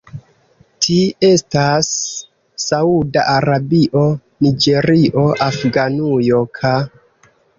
Ti 0.85 0.95
estas 1.27 1.89
Sauda 2.63 3.25
Arabio, 3.35 4.03
Niĝerio, 4.47 5.27
Afganujo 5.51 6.43
ka. 6.59 6.75